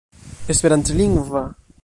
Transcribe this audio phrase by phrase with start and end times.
[0.53, 1.45] esperantlingva